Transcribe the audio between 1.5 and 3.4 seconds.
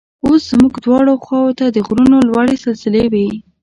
ته د غرونو لوړې سلسلې وې.